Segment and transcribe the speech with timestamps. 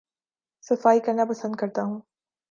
[0.63, 1.99] صفائی کرنا پسند کرتا ہوں